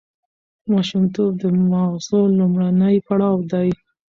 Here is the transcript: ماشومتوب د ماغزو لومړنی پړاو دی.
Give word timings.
ماشومتوب 0.71 1.31
د 1.41 1.43
ماغزو 1.71 2.21
لومړنی 2.37 2.95
پړاو 3.07 3.37
دی. 3.51 3.69